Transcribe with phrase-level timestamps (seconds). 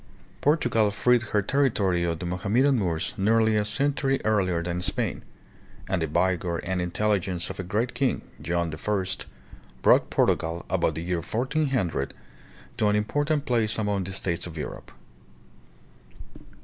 [0.41, 5.21] Portugal freed her territory of the Mohammedan Moors nearly a century earlier than Spain;
[5.87, 9.05] and the vigor and intelligence of a great king, John I.,
[9.83, 12.15] brought Portugal, about the year 1400,
[12.77, 14.91] to an important place among the states of Europe.